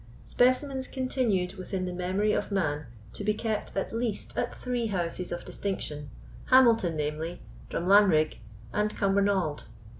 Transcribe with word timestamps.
Specimens 0.23 0.87
continued 0.87 1.53
within 1.57 1.85
the 1.85 1.93
memory 1.93 2.33
of 2.33 2.51
man 2.51 2.87
to 3.13 3.23
be 3.23 3.35
kept 3.35 3.77
at 3.77 3.93
least 3.93 4.35
at 4.35 4.55
three 4.59 4.87
houses 4.87 5.31
of 5.31 5.45
distinction—Hamilton, 5.45 6.95
namely, 6.95 7.39
Drumlanrig, 7.69 8.37
and 8.73 8.89
Cumbernauld. 8.95 9.65